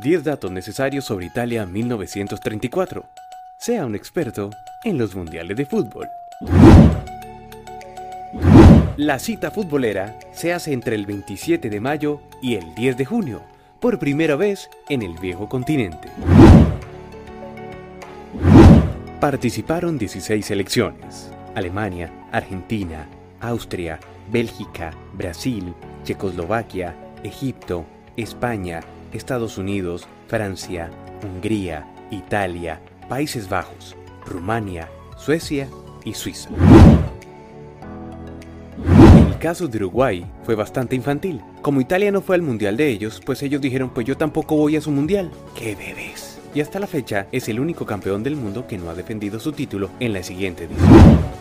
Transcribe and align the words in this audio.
10 0.00 0.22
datos 0.22 0.50
necesarios 0.52 1.04
sobre 1.04 1.26
Italia 1.26 1.66
1934. 1.66 3.04
Sea 3.58 3.84
un 3.84 3.96
experto 3.96 4.50
en 4.84 4.96
los 4.96 5.14
mundiales 5.16 5.56
de 5.56 5.66
fútbol. 5.66 6.06
La 8.96 9.18
cita 9.18 9.50
futbolera 9.50 10.16
se 10.32 10.52
hace 10.52 10.72
entre 10.72 10.94
el 10.94 11.04
27 11.04 11.68
de 11.68 11.80
mayo 11.80 12.20
y 12.40 12.54
el 12.54 12.74
10 12.76 12.96
de 12.96 13.04
junio, 13.04 13.42
por 13.80 13.98
primera 13.98 14.36
vez 14.36 14.70
en 14.88 15.02
el 15.02 15.14
viejo 15.18 15.48
continente. 15.48 16.08
Participaron 19.20 19.98
16 19.98 20.46
selecciones. 20.46 21.32
Alemania, 21.56 22.12
Argentina, 22.30 23.08
Austria, 23.40 23.98
Bélgica, 24.30 24.92
Brasil, 25.12 25.74
Checoslovaquia, 26.04 26.94
Egipto, 27.24 27.84
España, 28.22 28.80
Estados 29.12 29.58
Unidos, 29.58 30.08
Francia, 30.26 30.90
Hungría, 31.22 31.86
Italia, 32.10 32.80
Países 33.08 33.48
Bajos, 33.48 33.96
Rumania, 34.26 34.88
Suecia 35.16 35.68
y 36.04 36.14
Suiza. 36.14 36.50
El 39.28 39.38
caso 39.38 39.68
de 39.68 39.78
Uruguay 39.78 40.26
fue 40.42 40.56
bastante 40.56 40.96
infantil. 40.96 41.40
Como 41.62 41.80
Italia 41.80 42.10
no 42.10 42.20
fue 42.20 42.34
al 42.34 42.42
mundial 42.42 42.76
de 42.76 42.88
ellos, 42.88 43.20
pues 43.24 43.42
ellos 43.44 43.60
dijeron 43.60 43.90
pues 43.90 44.04
yo 44.04 44.16
tampoco 44.16 44.56
voy 44.56 44.76
a 44.76 44.80
su 44.80 44.90
mundial. 44.90 45.30
¡Qué 45.54 45.76
bebés! 45.76 46.40
Y 46.54 46.60
hasta 46.60 46.80
la 46.80 46.88
fecha 46.88 47.28
es 47.30 47.48
el 47.48 47.60
único 47.60 47.86
campeón 47.86 48.24
del 48.24 48.34
mundo 48.34 48.66
que 48.66 48.78
no 48.78 48.90
ha 48.90 48.94
defendido 48.94 49.38
su 49.38 49.52
título 49.52 49.90
en 50.00 50.12
la 50.12 50.24
siguiente 50.24 50.64
edición. 50.64 51.37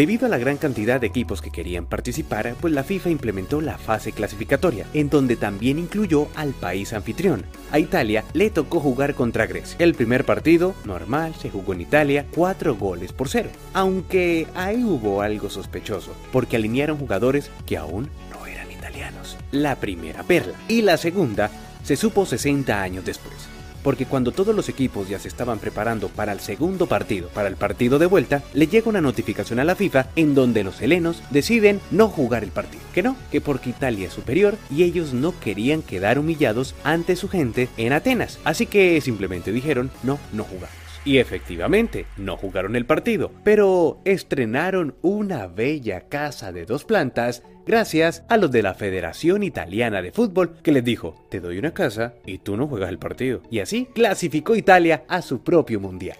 Debido 0.00 0.24
a 0.24 0.30
la 0.30 0.38
gran 0.38 0.56
cantidad 0.56 0.98
de 0.98 1.08
equipos 1.08 1.42
que 1.42 1.50
querían 1.50 1.84
participar, 1.84 2.54
pues 2.58 2.72
la 2.72 2.84
FIFA 2.84 3.10
implementó 3.10 3.60
la 3.60 3.76
fase 3.76 4.12
clasificatoria, 4.12 4.86
en 4.94 5.10
donde 5.10 5.36
también 5.36 5.78
incluyó 5.78 6.28
al 6.36 6.54
país 6.54 6.94
anfitrión. 6.94 7.44
A 7.70 7.78
Italia 7.78 8.24
le 8.32 8.48
tocó 8.48 8.80
jugar 8.80 9.14
contra 9.14 9.44
Grecia. 9.44 9.76
El 9.78 9.92
primer 9.92 10.24
partido, 10.24 10.74
normal, 10.86 11.34
se 11.34 11.50
jugó 11.50 11.74
en 11.74 11.82
Italia, 11.82 12.24
4 12.34 12.76
goles 12.76 13.12
por 13.12 13.28
cero. 13.28 13.50
Aunque 13.74 14.46
ahí 14.54 14.82
hubo 14.82 15.20
algo 15.20 15.50
sospechoso, 15.50 16.14
porque 16.32 16.56
alinearon 16.56 16.96
jugadores 16.96 17.50
que 17.66 17.76
aún 17.76 18.08
no 18.30 18.46
eran 18.46 18.72
italianos. 18.72 19.36
La 19.52 19.76
primera 19.76 20.22
perla. 20.22 20.54
Y 20.66 20.80
la 20.80 20.96
segunda 20.96 21.50
se 21.84 21.96
supo 21.96 22.24
60 22.24 22.80
años 22.80 23.04
después 23.04 23.50
porque 23.82 24.06
cuando 24.06 24.32
todos 24.32 24.54
los 24.54 24.68
equipos 24.68 25.08
ya 25.08 25.18
se 25.18 25.28
estaban 25.28 25.58
preparando 25.58 26.08
para 26.08 26.32
el 26.32 26.40
segundo 26.40 26.86
partido, 26.86 27.28
para 27.28 27.48
el 27.48 27.56
partido 27.56 27.98
de 27.98 28.06
vuelta, 28.06 28.42
le 28.52 28.66
llega 28.66 28.88
una 28.88 29.00
notificación 29.00 29.58
a 29.58 29.64
la 29.64 29.76
FIFA 29.76 30.06
en 30.16 30.34
donde 30.34 30.64
los 30.64 30.80
helenos 30.80 31.22
deciden 31.30 31.80
no 31.90 32.08
jugar 32.08 32.44
el 32.44 32.50
partido. 32.50 32.82
Que 32.92 33.02
no, 33.02 33.16
que 33.30 33.40
porque 33.40 33.70
Italia 33.70 34.08
es 34.08 34.12
superior 34.12 34.56
y 34.70 34.82
ellos 34.82 35.12
no 35.12 35.38
querían 35.38 35.82
quedar 35.82 36.18
humillados 36.18 36.74
ante 36.84 37.16
su 37.16 37.28
gente 37.28 37.68
en 37.76 37.92
Atenas. 37.92 38.38
Así 38.44 38.66
que 38.66 39.00
simplemente 39.00 39.52
dijeron, 39.52 39.90
no, 40.02 40.18
no 40.32 40.44
jugamos. 40.44 40.89
Y 41.04 41.18
efectivamente, 41.18 42.06
no 42.16 42.36
jugaron 42.36 42.76
el 42.76 42.84
partido, 42.84 43.30
pero 43.42 44.00
estrenaron 44.04 44.94
una 45.02 45.46
bella 45.46 46.08
casa 46.08 46.52
de 46.52 46.66
dos 46.66 46.84
plantas 46.84 47.42
gracias 47.66 48.24
a 48.28 48.36
los 48.36 48.50
de 48.50 48.62
la 48.62 48.74
Federación 48.74 49.42
Italiana 49.42 50.02
de 50.02 50.12
Fútbol 50.12 50.56
que 50.62 50.72
les 50.72 50.84
dijo, 50.84 51.14
te 51.30 51.40
doy 51.40 51.58
una 51.58 51.72
casa 51.72 52.14
y 52.26 52.38
tú 52.38 52.56
no 52.56 52.66
juegas 52.66 52.90
el 52.90 52.98
partido. 52.98 53.42
Y 53.50 53.60
así 53.60 53.86
clasificó 53.94 54.56
Italia 54.56 55.04
a 55.08 55.22
su 55.22 55.42
propio 55.42 55.80
mundial. 55.80 56.18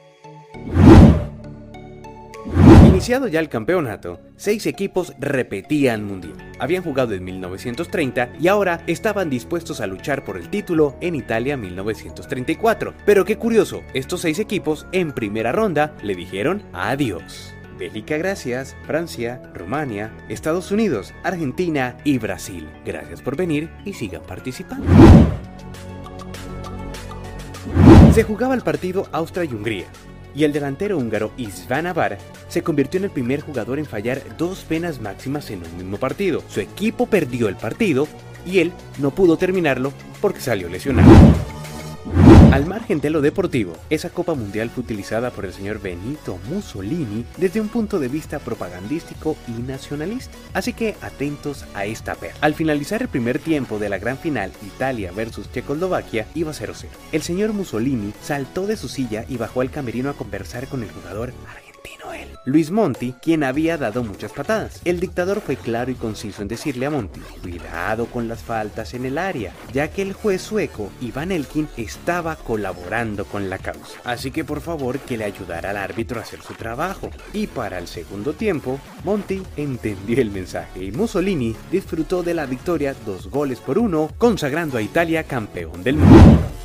Iniciado 3.01 3.29
ya 3.29 3.41
el 3.41 3.49
campeonato, 3.49 4.21
seis 4.37 4.67
equipos 4.67 5.15
repetían 5.19 6.05
mundial. 6.05 6.35
Habían 6.59 6.83
jugado 6.83 7.15
en 7.15 7.25
1930 7.25 8.33
y 8.39 8.47
ahora 8.47 8.83
estaban 8.87 9.31
dispuestos 9.31 9.81
a 9.81 9.87
luchar 9.87 10.23
por 10.23 10.37
el 10.37 10.51
título 10.51 10.95
en 11.01 11.15
Italia 11.15 11.57
1934. 11.57 12.93
Pero 13.07 13.25
qué 13.25 13.39
curioso, 13.39 13.83
estos 13.95 14.21
seis 14.21 14.39
equipos 14.39 14.87
en 14.93 15.13
primera 15.13 15.51
ronda 15.51 15.97
le 16.03 16.15
dijeron 16.15 16.63
adiós. 16.75 17.55
Bélgica 17.79 18.19
gracias, 18.19 18.77
Francia, 18.87 19.41
Rumania, 19.55 20.13
Estados 20.29 20.71
Unidos, 20.71 21.15
Argentina 21.23 21.97
y 22.05 22.19
Brasil. 22.19 22.69
Gracias 22.85 23.23
por 23.23 23.35
venir 23.35 23.71
y 23.87 23.95
sigan 23.95 24.21
participando. 24.25 24.85
Se 28.13 28.25
jugaba 28.25 28.55
el 28.55 28.61
partido 28.61 29.09
Austria 29.11 29.45
y 29.45 29.55
Hungría, 29.55 29.87
y 30.35 30.45
el 30.45 30.53
delantero 30.53 30.99
húngaro 30.99 31.33
Isván 31.39 31.87
Avar 31.87 32.19
se 32.51 32.63
convirtió 32.63 32.99
en 32.99 33.05
el 33.05 33.11
primer 33.11 33.41
jugador 33.41 33.79
en 33.79 33.87
fallar 33.87 34.37
dos 34.37 34.65
penas 34.65 35.01
máximas 35.01 35.51
en 35.51 35.63
un 35.65 35.77
mismo 35.77 35.97
partido. 35.97 36.43
Su 36.49 36.61
equipo 36.61 37.07
perdió 37.07 37.49
el 37.49 37.57
partido 37.57 38.07
y 38.45 38.59
él 38.59 38.73
no 38.99 39.13
pudo 39.13 39.39
terminarlo 39.39 39.93
porque 40.21 40.41
salió 40.41 40.69
lesionado. 40.69 41.11
Al 42.51 42.67
margen 42.67 43.01
de 43.01 43.11
lo 43.11 43.21
deportivo, 43.21 43.75
esa 43.91 44.11
Copa 44.11 44.35
Mundial 44.35 44.71
fue 44.71 44.83
utilizada 44.83 45.31
por 45.31 45.45
el 45.45 45.53
señor 45.53 45.81
Benito 45.81 46.39
Mussolini 46.49 47.25
desde 47.37 47.61
un 47.61 47.69
punto 47.69 48.01
de 48.01 48.09
vista 48.09 48.41
propagandístico 48.41 49.37
y 49.47 49.53
nacionalista. 49.63 50.37
Así 50.53 50.73
que 50.73 50.97
atentos 51.01 51.65
a 51.75 51.85
esta 51.85 52.17
perla. 52.17 52.39
Al 52.41 52.55
finalizar 52.55 53.03
el 53.03 53.09
primer 53.09 53.39
tiempo 53.39 53.79
de 53.79 53.89
la 53.89 53.99
gran 53.99 54.19
final 54.19 54.51
Italia 54.67 55.13
versus 55.15 55.53
Checoslovaquia 55.53 56.27
iba 56.35 56.51
0-0. 56.51 56.87
El 57.13 57.23
señor 57.23 57.53
Mussolini 57.53 58.13
saltó 58.21 58.67
de 58.67 58.77
su 58.77 58.89
silla 58.89 59.25
y 59.29 59.37
bajó 59.37 59.61
al 59.61 59.71
camerino 59.71 60.11
a 60.11 60.15
conversar 60.15 60.67
con 60.67 60.83
el 60.83 60.91
jugador 60.91 61.33
Luis 62.47 62.71
Monti, 62.71 63.15
quien 63.21 63.45
había 63.45 63.77
dado 63.77 64.03
muchas 64.03 64.33
patadas. 64.33 64.81
El 64.87 64.99
dictador 64.99 65.43
fue 65.43 65.57
claro 65.57 65.91
y 65.91 65.95
conciso 65.95 66.41
en 66.41 66.49
decirle 66.49 66.87
a 66.87 66.91
Monti, 66.91 67.21
cuidado 67.43 68.07
con 68.07 68.29
las 68.29 68.43
faltas 68.43 68.95
en 68.95 69.05
el 69.05 69.19
área, 69.19 69.53
ya 69.75 69.89
que 69.89 70.01
el 70.01 70.15
juez 70.15 70.41
sueco 70.41 70.91
Iván 71.03 71.33
Elkin 71.33 71.69
estaba 71.77 72.37
colaborando 72.37 73.27
con 73.27 73.51
la 73.51 73.59
causa. 73.59 74.01
Así 74.05 74.31
que 74.31 74.45
por 74.45 74.63
favor 74.63 74.99
que 75.01 75.19
le 75.19 75.25
ayudara 75.25 75.71
al 75.71 75.77
árbitro 75.77 76.19
a 76.19 76.23
hacer 76.23 76.41
su 76.41 76.55
trabajo. 76.55 77.11
Y 77.35 77.47
para 77.47 77.79
el 77.79 77.87
segundo 77.87 78.33
tiempo, 78.33 78.81
Monti 79.05 79.43
entendió 79.57 80.21
el 80.21 80.31
mensaje 80.31 80.85
y 80.85 80.93
Mussolini 80.93 81.55
disfrutó 81.71 82.23
de 82.23 82.35
la 82.35 82.47
victoria 82.47 82.95
dos 83.05 83.29
goles 83.29 83.61
por 83.61 83.79
uno, 83.79 84.11
consagrando 84.17 84.79
a 84.79 84.83
Italia 84.83 85.25
campeón 85.25 85.83
del 85.83 85.97
mundo. 85.97 86.60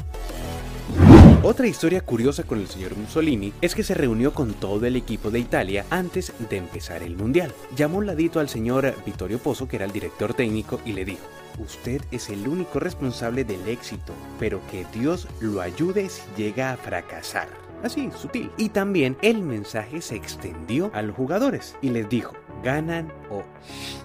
Otra 1.47 1.67
historia 1.67 2.01
curiosa 2.01 2.41
con 2.41 2.59
el 2.59 2.67
señor 2.67 2.97
Mussolini 2.97 3.53
es 3.61 3.75
que 3.75 3.83
se 3.83 3.94
reunió 3.94 4.33
con 4.33 4.56
todo 4.56 4.83
el 4.88 4.95
equipo 4.95 5.29
de 5.29 5.38
Italia 5.38 5.85
antes 5.91 6.33
de 6.50 6.57
empezar 6.57 7.03
el 7.03 7.16
Mundial. 7.16 7.53
Llamó 7.75 8.00
un 8.00 8.07
ladito 8.07 8.39
al 8.39 8.50
señor 8.50 8.95
Vittorio 9.06 9.38
Pozzo, 9.38 9.67
que 9.67 9.75
era 9.75 9.85
el 9.85 9.91
director 9.91 10.34
técnico, 10.34 10.81
y 10.85 10.94
le 10.94 11.05
dijo, 11.05 11.22
usted 11.59 12.01
es 12.09 12.31
el 12.31 12.47
único 12.47 12.79
responsable 12.79 13.44
del 13.44 13.67
éxito, 13.67 14.11
pero 14.39 14.59
que 14.72 14.88
Dios 14.91 15.28
lo 15.39 15.61
ayude 15.61 16.09
si 16.09 16.23
llega 16.35 16.72
a 16.72 16.78
fracasar. 16.78 17.47
Así, 17.84 18.09
sutil. 18.17 18.50
Y 18.57 18.69
también 18.69 19.16
el 19.22 19.44
mensaje 19.44 20.01
se 20.01 20.16
extendió 20.16 20.89
a 20.95 21.03
los 21.03 21.16
jugadores 21.16 21.75
y 21.79 21.89
les 21.89 22.09
dijo, 22.09 22.34
ganan 22.63 23.13
o 23.29 23.44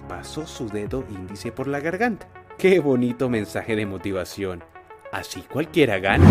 pasó 0.07 0.45
su 0.45 0.69
dedo 0.69 1.05
índice 1.09 1.51
por 1.51 1.67
la 1.67 1.79
garganta. 1.79 2.27
Qué 2.59 2.79
bonito 2.79 3.29
mensaje 3.29 3.75
de 3.75 3.87
motivación. 3.87 4.63
Así 5.11 5.41
cualquiera 5.41 5.97
gana. 5.97 6.27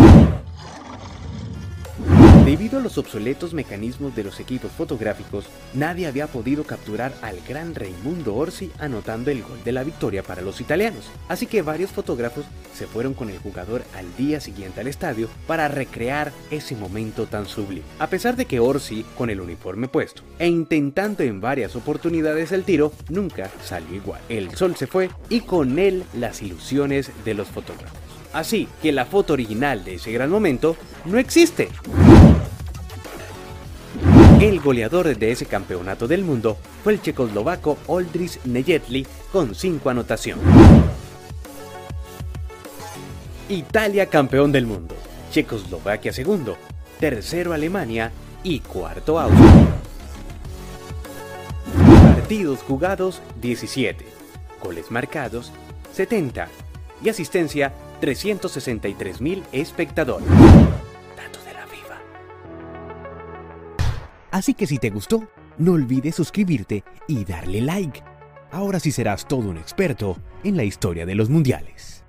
Debido 2.45 2.79
a 2.79 2.81
los 2.81 2.97
obsoletos 2.97 3.53
mecanismos 3.53 4.15
de 4.15 4.23
los 4.23 4.39
equipos 4.39 4.71
fotográficos, 4.71 5.45
nadie 5.75 6.07
había 6.07 6.25
podido 6.25 6.63
capturar 6.63 7.13
al 7.21 7.39
gran 7.47 7.75
Raimundo 7.75 8.35
Orsi 8.35 8.71
anotando 8.79 9.29
el 9.29 9.43
gol 9.43 9.63
de 9.63 9.71
la 9.71 9.83
victoria 9.83 10.23
para 10.23 10.41
los 10.41 10.59
italianos. 10.59 11.11
Así 11.29 11.45
que 11.45 11.61
varios 11.61 11.91
fotógrafos 11.91 12.45
se 12.73 12.87
fueron 12.87 13.13
con 13.13 13.29
el 13.29 13.37
jugador 13.37 13.83
al 13.95 14.07
día 14.17 14.41
siguiente 14.41 14.81
al 14.81 14.87
estadio 14.87 15.29
para 15.45 15.67
recrear 15.67 16.31
ese 16.49 16.75
momento 16.75 17.27
tan 17.27 17.45
sublime. 17.45 17.85
A 17.99 18.07
pesar 18.07 18.35
de 18.35 18.45
que 18.45 18.59
Orsi, 18.59 19.05
con 19.15 19.29
el 19.29 19.39
uniforme 19.39 19.87
puesto 19.87 20.23
e 20.39 20.47
intentando 20.47 21.21
en 21.21 21.41
varias 21.41 21.75
oportunidades 21.75 22.51
el 22.51 22.63
tiro, 22.63 22.91
nunca 23.09 23.51
salió 23.63 23.93
igual. 23.93 24.19
El 24.29 24.55
sol 24.55 24.75
se 24.75 24.87
fue 24.87 25.11
y 25.29 25.41
con 25.41 25.77
él 25.77 26.05
las 26.15 26.41
ilusiones 26.41 27.11
de 27.23 27.35
los 27.35 27.49
fotógrafos. 27.49 27.99
Así 28.33 28.67
que 28.81 28.91
la 28.91 29.05
foto 29.05 29.33
original 29.33 29.83
de 29.83 29.95
ese 29.95 30.11
gran 30.11 30.29
momento 30.29 30.75
no 31.05 31.17
existe. 31.19 31.69
El 34.41 34.59
goleador 34.59 35.15
de 35.15 35.31
ese 35.31 35.45
campeonato 35.45 36.07
del 36.07 36.23
mundo 36.23 36.57
fue 36.83 36.93
el 36.93 37.01
checoslovaco 37.03 37.77
Oldrich 37.85 38.43
Nejetli 38.43 39.05
con 39.31 39.53
5 39.53 39.87
anotaciones. 39.87 40.43
Italia 43.49 44.07
campeón 44.07 44.51
del 44.51 44.65
mundo, 44.65 44.95
Checoslovaquia 45.31 46.11
segundo, 46.11 46.57
tercero 46.99 47.53
Alemania 47.53 48.11
y 48.41 48.61
cuarto 48.61 49.19
Austria. 49.19 49.67
Partidos 52.15 52.63
jugados 52.63 53.21
17, 53.43 54.03
goles 54.63 54.89
marcados 54.89 55.51
70 55.93 56.47
y 57.03 57.09
asistencia 57.09 57.73
363 57.99 59.21
mil 59.21 59.43
espectadores. 59.51 60.27
Así 64.41 64.55
que 64.55 64.65
si 64.65 64.79
te 64.79 64.89
gustó, 64.89 65.27
no 65.59 65.73
olvides 65.73 66.15
suscribirte 66.15 66.83
y 67.07 67.25
darle 67.25 67.61
like. 67.61 68.01
Ahora 68.49 68.79
sí 68.79 68.91
serás 68.91 69.27
todo 69.27 69.47
un 69.47 69.57
experto 69.57 70.17
en 70.43 70.57
la 70.57 70.63
historia 70.63 71.05
de 71.05 71.13
los 71.13 71.29
mundiales. 71.29 72.03